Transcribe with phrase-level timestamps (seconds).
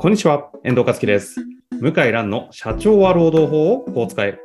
[0.00, 1.44] こんにちは、遠藤和樹です。
[1.78, 4.38] 向井蘭の社長は労働法をこう使え。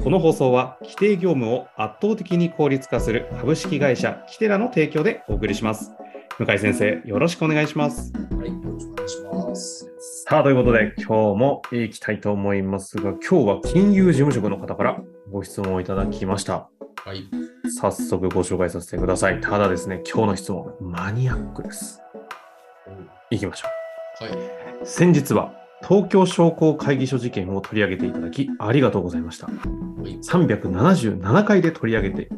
[0.00, 5.90] この放送は規定業務を圧倒的に効率化する株式会社キテラの提供でお送りします。
[6.38, 8.12] 向井先生、よろしくお願いします。
[8.38, 9.92] はい、よろしくお願いします。
[10.28, 16.68] さあ、ということで、今日も行きたいと思いますが、今日は金融事務職の方からご質問をいただきました。
[17.04, 17.24] はい。
[17.80, 19.40] 早速ご紹介させてください。
[19.40, 22.00] ただですね、今日の質問、マニアックです。
[23.32, 23.73] 行きましょう。
[24.20, 24.86] はい。
[24.86, 25.52] 先日は
[25.86, 29.46] 東京商工会議所事件を取り上げていただきありがとうございました。
[29.46, 29.52] は
[30.06, 30.18] い。
[30.18, 32.28] 377回で取り上げて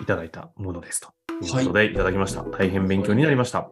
[0.00, 1.08] いただいたものですと
[1.44, 2.42] いうことでいただきました。
[2.42, 3.68] 大変勉強になりました。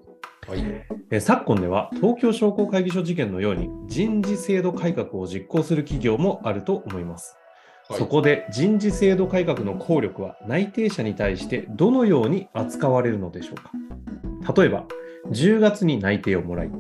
[0.48, 0.58] はい。
[0.58, 7.34] えー昨今では東京商工会議所事件のように人事制度改革を実行する企業もあると思います。
[7.34, 7.40] はい
[7.98, 14.84] そこで人事制度改革の効力は内定者に対してどのように扱われるのでしょうか例えば
[15.32, 16.70] 10月に内定をもらい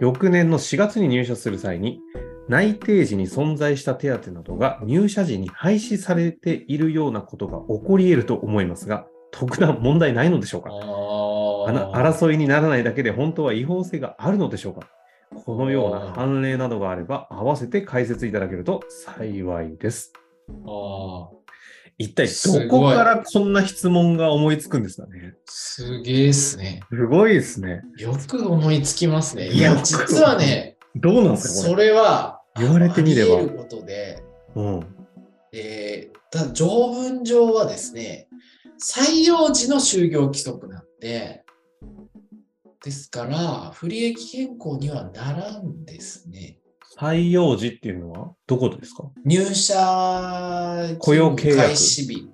[0.00, 2.00] 翌年の4月に入社する際に
[2.48, 10.70] 内定時に存在した手当などが入社時に廃止されているようなことが起こり得ると思いますが特段問題ないのでしょうか？
[11.98, 14.86] 争いにならないだけで本当は違法性があるのでしょうか？
[15.44, 20.12] このような判例などがあれば合わせて解説いただけると幸いです。
[20.48, 21.38] あー。
[21.98, 25.34] 一体どこからこんな質問が思いつくんですかね？
[25.46, 26.80] すげえっすね。
[26.90, 27.82] すごいですね。
[27.98, 29.48] よく思いつきますね。
[29.48, 31.86] いや、実はね、どうなんですかそこれ？
[31.86, 34.22] れは、言われてみればあり得ることで、
[34.54, 34.86] うん。
[35.52, 38.28] えー、ただ条文上はですね、
[38.80, 41.44] 採用時の就業規則なんで、
[42.84, 46.58] ですから、不利益変更にはならんですね。
[46.98, 49.04] 採用時っていうのはどこですか？
[49.24, 49.76] 入社
[50.98, 52.28] 雇用契約開始日。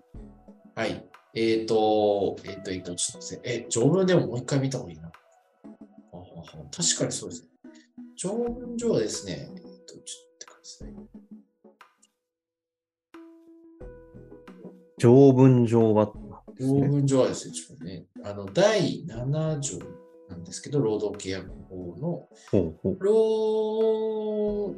[0.74, 1.04] はい。
[1.34, 5.10] えっ、と、えっ、と、えっ、と、ちょっと待って、え、条文でももう一回見た方がいいな。
[6.70, 7.48] 確かにそうですね。
[8.16, 10.94] 条文上はですね、えっ、と、ちょっと待ってください。
[14.98, 16.12] 条文上は
[16.58, 16.88] 条ね。
[16.88, 19.78] 文上はですね、ちょっとね、あの、第7条
[20.34, 22.28] なんですけど、労働契約法の、
[22.98, 24.74] 労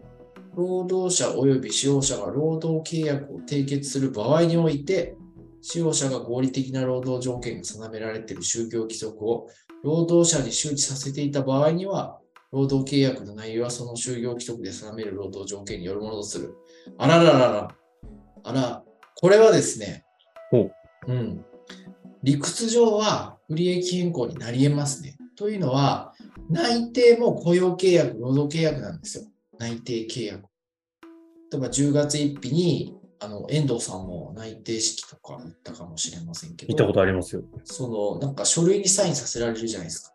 [0.54, 5.16] 労働者及び使用者が労働契約を締結する場合において、
[5.60, 9.48] 使用者が合理的な労働条件が定められている就業規則を
[9.82, 12.18] 労働者に周知させていた場合には、
[12.52, 16.54] 労働契約の内容はその就業規則で定める労働条件によるものとする。
[16.96, 17.68] あらららら。
[18.44, 18.84] あら、
[19.16, 20.04] これはですね、
[20.50, 20.70] ほ
[21.08, 21.44] ううん。
[22.22, 25.16] 理屈上は不利益変更になり得ますね。
[25.36, 26.14] というのは、
[26.50, 29.24] 内定も雇用契約、労働契約なんですよ。
[29.58, 30.44] 内定契約。
[31.52, 37.42] 例えば10月1日に、あの、遠藤さんも内定式とか行ったかもしれませんけど、行ったことありますよ。
[37.64, 40.12] その、なんか書類にサインさせられるじゃないですか。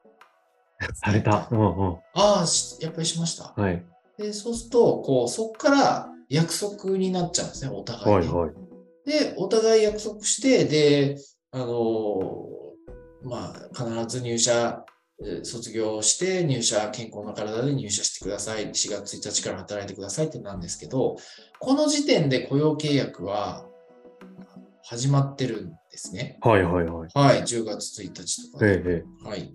[0.94, 1.48] された。
[1.52, 1.98] うんうん。
[2.14, 3.54] ああ、しやっぱりしました。
[3.56, 3.84] はい。
[4.18, 8.34] で、そうすると、こう、そこから約束になっちゃうんですね、お互いに。
[8.34, 8.54] はいはい。
[9.06, 11.18] で、お互い約束して、で、
[11.52, 12.38] あの
[13.24, 14.92] まあ、必ず入社、えー
[15.44, 18.68] 卒業して、入社、健康な体で入社してください。
[18.70, 21.18] 4月1日から働いてくださいってなんですけど、
[21.60, 23.66] この時点で雇用契約は
[24.84, 26.38] 始まってるんですね。
[26.42, 27.10] はいはいはい。
[27.14, 28.74] はい、10月1日とかで。
[28.74, 29.52] ええはい。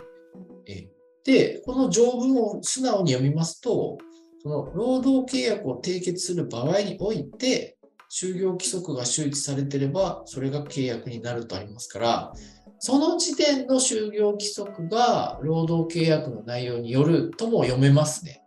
[0.66, 0.88] え
[1.24, 3.98] で、この条文を素直に読みますと、
[4.42, 7.76] その労働契約を締結する場合において、
[8.08, 12.32] 就業規則が周知されていれば、それが契約になるとありますから、
[12.78, 18.42] その時点の就業規則が労働契約の内容によるとも読めますね。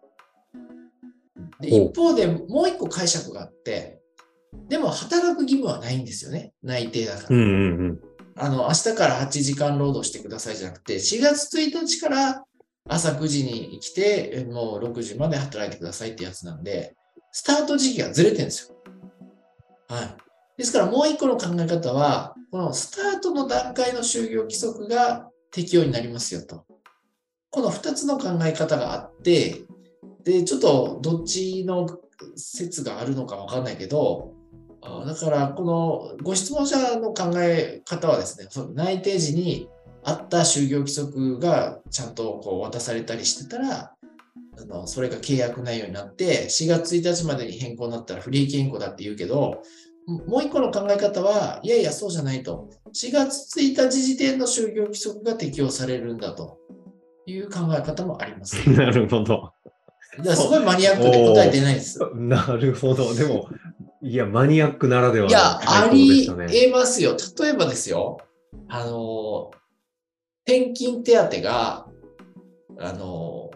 [1.60, 4.00] で一方でもう一個解釈があって、
[4.68, 6.54] でも働く義務はないんですよね。
[6.64, 7.28] 内定だから。
[7.30, 8.00] うんうんうん。
[8.36, 12.44] あの、明日から8時間労働してくださいじゃなくて、4月1日から
[12.88, 16.96] 朝9時に来て、えもう6時まで働いてくださいってやつなんで、
[17.32, 18.76] スタート時期がずれてるんですよ。
[19.90, 20.29] はい。
[20.60, 26.66] ですからもう一個の考え方は、このスタートの段階の就業規則が適用になりますよと。
[27.50, 29.62] この2つの考え方があって、
[30.26, 31.88] で、ちょっとどっちの
[32.36, 34.34] 説があるのかわかんないけど、
[34.82, 39.70] あだから、このご質問者の考え方はですね、その内定時に
[40.04, 43.94] あった就業規則がちゃんとこう渡されたりしてたら、
[44.62, 49.64] あのそれが契約内容になって、4月1日までに変更になったら不利益変更だって言うけど、
[50.10, 52.70] もう一個の考え方は、いやいや、そうじゃないと。
[52.94, 56.58] 4月1日時点の就業規則が適用されるんだと
[57.28, 58.58] いう考え方もあります。
[58.72, 59.54] なるほど。
[60.18, 62.00] らすごいマニアックで答えてないです。
[62.16, 63.14] なるほど。
[63.14, 63.50] でも、
[64.02, 66.28] いや、マニアックならではのいや、あり。
[66.54, 67.16] えますよ。
[67.40, 68.18] 例えばですよ、
[68.68, 69.52] あの、
[70.46, 71.86] 転勤手当が、
[72.80, 73.52] あの、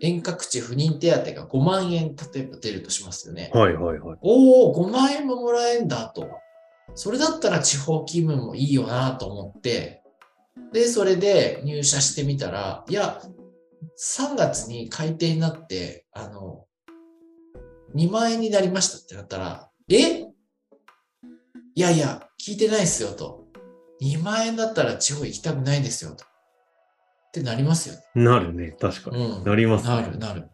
[0.00, 3.50] 遠隔地不妊手当が5万円、例えば出るとしますよね。
[3.52, 4.18] はいはいはい。
[4.20, 6.28] おお、5万円ももらえんだと。
[6.94, 10.02] それだったら地方勤務もいいよなと思って、
[10.72, 13.20] で、それで入社してみたら、いや、
[13.98, 16.66] 3月に改定になって、あの、
[17.94, 20.20] 2万円になりましたってなったら、え？
[21.74, 23.46] いやいや、聞いてないですよと。
[24.02, 26.24] 2万円だったら地方行きたくないですよと。
[27.38, 28.00] ってなりますよね。
[28.14, 29.24] なるね、確かに。
[29.24, 29.94] うんなりますね。
[29.94, 30.48] なるなる。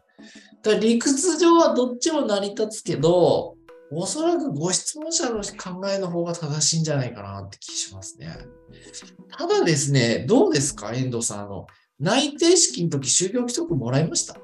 [0.63, 3.55] だ理屈上はどっちも成り立つけど、
[3.91, 8.35] おそらくご質問者の考えの方が正しいんじゃないかなって気しますね。
[9.37, 11.45] ただですね、どうですか、遠藤さん。
[11.45, 11.67] あの、
[11.99, 14.37] 内定式の時、就業規則もらいました？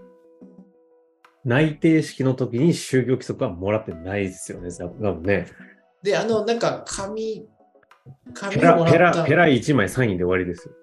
[1.43, 5.47] 内定式の時に就業規則はもらってないですよね、多分ね。
[6.03, 7.47] で、あの、なんか、紙、
[8.33, 8.91] 紙もらった。
[8.91, 10.73] ペラ、ペラ1枚サインで終わりですよ。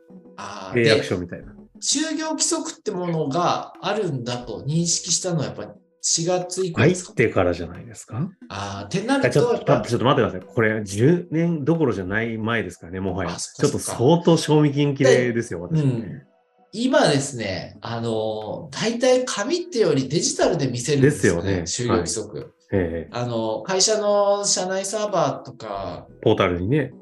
[0.74, 1.54] 契約で、書みたいな。
[1.80, 5.68] 就業規則ってものがあるんだと認識したのはやっぱり
[6.02, 8.28] 4月以降入っですか、てからじゃないですか？
[8.48, 10.54] ああ、ってなあると、ちょっと、ちょっと待ってください。
[10.54, 13.30] これ、10年どころじゃない前ですからね、もはや。
[13.32, 15.82] あちょっと相当賞味期限切れですよ、私。
[15.82, 16.22] うん
[16.70, 22.52] 今ですね、あの、大体紙ってよりデジタルで見せるんですよね、です就業規則。
[22.70, 26.92] ええあの、会社の社内サーバーとか、ポータルにね、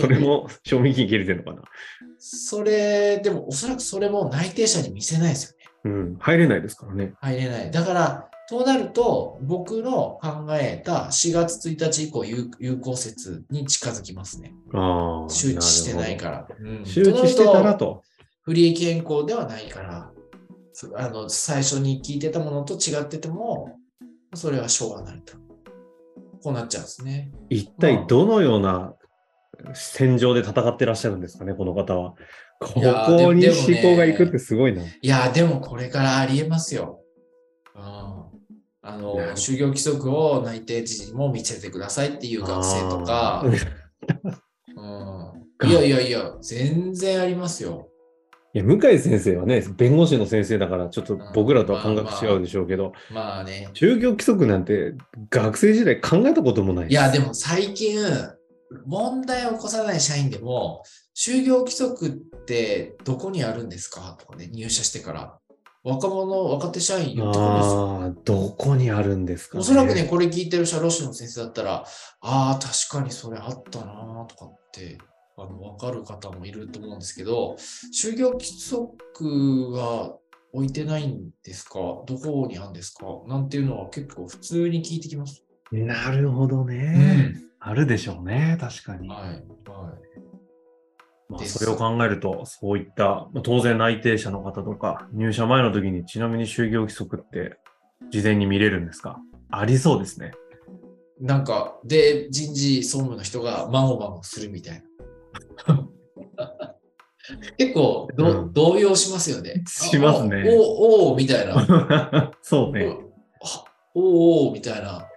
[0.00, 1.62] それも賞味期限切れてるのかな？
[2.18, 5.64] それ、でもおそらくそれも内定者に見せないですよね。
[5.84, 7.14] うん、入れないですからね。
[7.20, 7.70] 入れない。
[7.70, 14.54] だから、となると、僕の考えた4月1日以降有有効説に近づきますね。
[14.72, 15.28] ああ。
[15.28, 16.20] 周知してないら。
[16.20, 16.46] から。
[16.60, 18.02] うん周知してたらと。
[18.42, 20.12] 不利益変更ではないから、
[20.72, 23.78] そあの最初に聞いてたものと違ってても、
[24.34, 25.36] それはしょうがないと。
[26.42, 27.32] こうなっちゃうんですね。
[27.50, 28.94] 一体どのような
[29.74, 32.14] 戦場で戦ってらっしゃるんですかね、この方は。
[32.58, 32.80] ここ
[33.32, 34.82] に思考がいくってすごいな。
[34.82, 37.00] いやー、でもこれからありえますよ。
[37.74, 38.30] うん、あ
[38.96, 43.54] の就業規則を内定時にも見せてくださいっていう学生とかうん、
[45.70, 47.90] いやいやいや、全然ありますよ。
[48.54, 53.68] いや向井先生はね、弁護士の先生だから、ちょっと僕らとは感覚違うでしょうけど、まあね。
[53.74, 54.94] 就業規則なんて
[55.28, 57.98] 学生時代考えたこともないいや、でも最近、
[58.84, 60.82] 問題を起こさない社員でも、
[61.14, 62.10] 就業規則っ
[62.44, 64.16] てどこにあるんですか？
[64.18, 65.38] とかね、入社してから。
[65.84, 68.00] 若者、若手社員言ってくるんですよ。
[68.02, 71.84] ああ、どこにあるんですか、ね、おそらくね、これ聞いてる社労士の先生だったら、
[72.20, 74.98] ああ、確かにそれあったなとかって、
[75.38, 77.56] あの、わかる方もいると思うんですけど、
[77.94, 80.16] 就業規則は
[80.52, 81.78] 置いてないんですか？
[81.78, 83.04] どこにあるんですか？
[83.28, 85.44] なんていうのは結構普通に聞いてきます。
[85.70, 87.34] なるほどね、
[87.68, 89.08] あるでしょうね、確かに。
[89.08, 89.18] はい。
[89.28, 89.36] はい。
[91.28, 97.56] まあ、それを考えると、そういった、まあ当然内定者の方とか、入社前の時にちなみに就業規則って
[98.10, 99.18] 事前に見れるんですか？
[99.50, 100.30] ありそうですね。
[101.20, 104.82] なんか、で、人事総務の人がまごまごするみたい
[105.66, 105.88] な。
[107.58, 109.64] 結構ど、うん動揺しますよね。
[109.66, 112.30] しますねあおおみたいな。
[112.42, 112.96] そうね。
[113.94, 115.08] おおみたいな。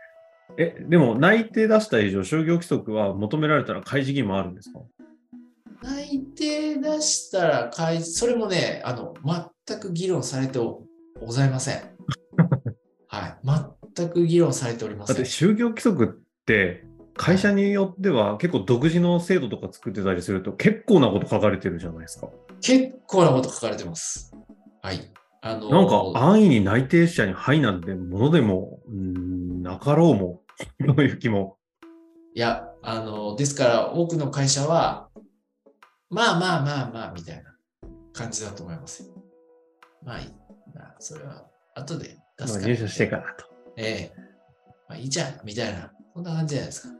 [0.60, 4.80] え、でも内定出した以上、就業規則は求められたら開示義務あるんですか？
[5.82, 9.14] 内定出したら開示、それもね、あの、
[9.66, 11.82] 全く議論されてございません。
[13.08, 13.38] はい。
[13.96, 15.50] 全く議論されておりまだってせん。
[15.52, 16.08] 就業規則っ
[16.46, 16.86] て、
[17.16, 22.30] 会社によっては結構独自の制度とか作ってたりすると結構なこと書かれてるじゃないですか。
[22.62, 24.34] 結構なこと書かれてます。
[24.82, 25.00] はい。
[25.42, 28.80] あのなんか安易に内定者にはいなんてものでも、
[29.62, 30.42] なかろうも、
[30.96, 31.58] という気も。
[32.34, 35.10] いや、あの、ですから多くの会社は、
[36.10, 37.56] まあまあまあまあ、みたいな
[38.14, 39.14] 感じだと思いますよ。
[40.04, 40.28] まあいい。
[40.74, 42.60] まあそれは後で出すから。
[42.62, 43.46] まあ入社してからと。
[43.78, 44.20] ええ
[44.88, 45.92] まあいいじゃん、みたいな。
[46.14, 46.96] そんな感じじゃないですか。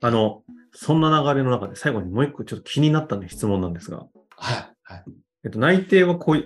[0.00, 4.74] あの、そんな流れの中で最後にもう一個ちょっと気になった、ね、質問なんですが、はい。
[4.82, 5.04] はい。
[5.44, 6.44] えっと、内定は雇用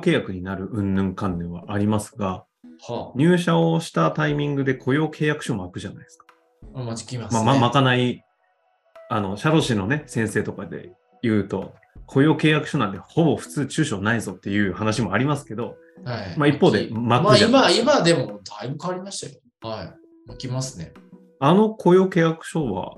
[0.00, 2.44] 契約になる云々関連はありますが、
[2.88, 6.26] は入社をしたタイミングで雇用契約書も開くじゃないですか。
[6.74, 6.82] あ。
[6.82, 7.44] まあ、きます、ね。
[7.44, 8.24] まあ、ま、まかない、
[9.08, 11.74] あの、社労士のね、先生とかで言うと、
[12.06, 16.34] 雇用契約書なんてほぼ普通中小ないぞっていう話もありますけど、はい。
[16.36, 19.74] まあ一方できまあ巻くじゃん今、今でもだいぶ変わりましたよ。
[19.74, 19.94] はい。
[20.26, 20.92] 巻きますね。
[21.38, 22.96] あの雇用契約書は、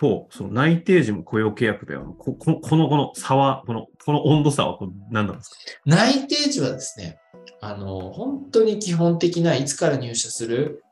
[0.00, 4.78] と、その内定時も雇用契約では、こここの、この差は、この、この温度差は
[5.10, 5.56] 何なんですか？
[5.84, 7.18] 内定時はですね、
[7.60, 10.82] あの、本当に基本的ないつから入社する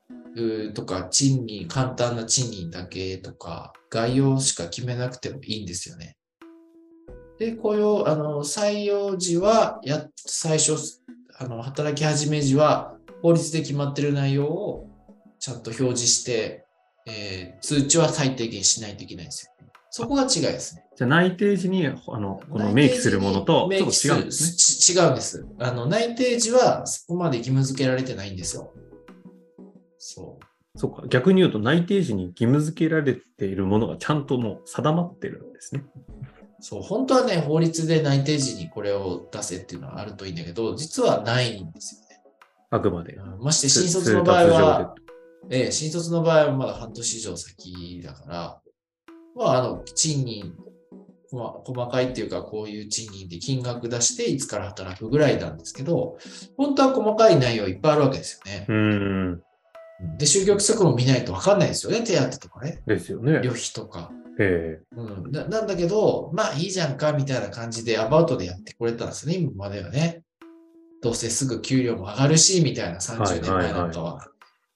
[0.75, 6.17] とか、賃金、簡単な賃金だけとか、概要しか決めなくてもいいんですよね。
[7.39, 10.75] で、雇用、あの、採用時は、や最初、
[11.41, 14.91] あの働き始め時は法律で決まってる内容を
[15.39, 16.67] ちゃんと表示して、
[17.09, 19.53] えー通知は最低限しないといけないんですよ。
[19.91, 20.85] そこが違いですね。
[20.97, 25.03] じゃあ内定時にあのこの明記するものとちょっと違うんですね。
[25.03, 25.47] 違うんです。
[25.59, 28.73] あの内定時はそこまで義務付けられてないんですよ。
[29.99, 30.79] そう。
[30.79, 31.07] そうか。
[31.09, 35.85] 逆に言うと内定時に義務付けられているものがちゃんともう定まってるんですね。
[36.61, 42.21] そう、本当はね、法律で内定時にこれを出せっていうのはあるといいんだけど、実はないんですよね。
[42.71, 43.15] あくまで。
[43.15, 44.95] うんましてつ新卒の場合は、
[45.51, 48.61] ええ、新卒の場合はまだ半年以上先だから、
[49.35, 50.55] まあ、あの、賃金、
[51.31, 56.19] こま細かいっていうか、こういう賃金で金額出して、いつから働くぐらいなんですけど、
[56.57, 58.67] 本当は細かい内容いっぱいあるわけですよね。
[58.69, 59.43] うーん。
[60.19, 63.41] で、就業規則も見ないと分かんないですよね、手当とかね、ですよね。
[63.43, 64.11] 旅費とか。
[64.41, 70.23] えうん、ななんだけど、まあいいじゃんかみたいな感じでアバウトでやってくれたんですね、今まではね。
[71.03, 74.29] どうせすぐ給料も上がるし、みたいな30年前なんかは。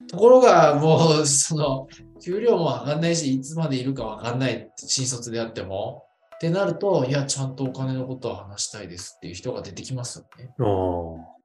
[0.08, 1.88] ところが、もう、その、
[2.22, 6.04] 給料も上がんないし、いつまでいるかわかんない、新卒であっても。
[6.36, 10.52] ってなると、いや、ちゃんとお金のことは話したいですっていう人が出てきますよね。
[10.58, 11.42] えああ。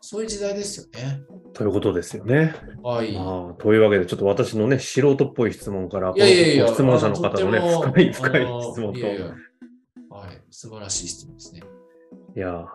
[0.00, 1.20] そういう時代ですよね。
[1.54, 2.54] ということですよね。
[2.82, 3.12] はい。
[3.12, 10.42] まあ、というわけで、ちょっと私のね、素人っぽい質問から、いやいやいや、質問者の方のね、深い深い質問と、いやいやはい。
[10.50, 11.62] 素晴らしい質問ですね。
[12.36, 12.66] いやー、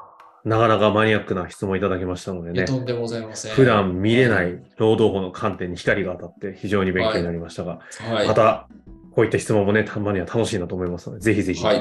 [0.46, 3.54] なかなかマニアックな質問いただきましたのでね、とんでもございません。
[3.54, 8.28] 普段見れない労働法の観点に光が当たって非常に勉強になりましたが、はい。
[8.28, 8.68] また、
[9.16, 11.80] こういった質問もね、たまには楽しいなと思いますので、ぜひぜひ、はい。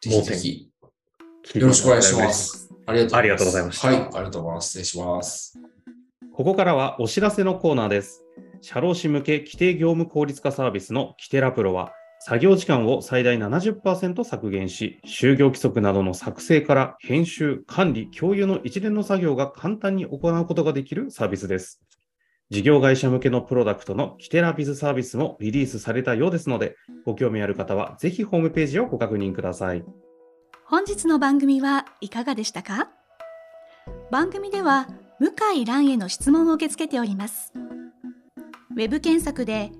[0.00, 0.70] ぜひぜひ。
[1.54, 2.68] よろしくお願いします。
[2.86, 4.68] ありがとうありがとうございましたはい、ありがとうございます。
[4.68, 5.58] 失礼します。
[6.34, 8.24] ここからはお知らせのコーナーです。
[8.60, 21.80] 社労士向け規定業務効率化サービスのキテラプロは、作業時間を最大70%削減し、就業規則などの作成から編集、管理、共有の一連の作業が簡単に行うことができるサービスです。
[22.50, 29.82] 事業会社向けのプロダクトのキテラビズサービスもリリースされたようですので、ご興味ある方はぜひホームページをご確認ください。
[30.66, 32.90] 本日の番組はいかがでしたか？
[34.10, 34.88] 番組では
[35.20, 37.52] 向井蘭への質問を受け付けております
[38.72, 39.72] ウェブ検索で「